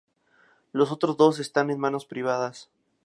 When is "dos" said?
1.15-1.37